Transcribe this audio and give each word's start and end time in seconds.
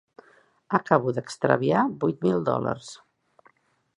Acabo 0.77 1.13
d'extraviar 1.17 1.85
vuit 2.05 2.27
mil 2.27 2.43
dòlars. 2.49 2.91